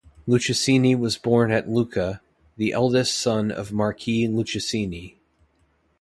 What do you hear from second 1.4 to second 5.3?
at Lucca, the eldest son of Marquis Lucchesini.